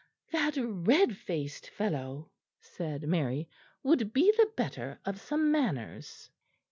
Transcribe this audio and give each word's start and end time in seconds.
"That 0.31 0.57
red 0.57 1.15
faced 1.15 1.69
fellow," 1.69 2.31
said 2.59 3.03
Mary, 3.03 3.47
"would 3.83 4.13
be 4.13 4.33
the 4.35 4.51
better 4.55 4.99
of 5.05 5.19
some 5.21 5.51
manners. 5.51 6.31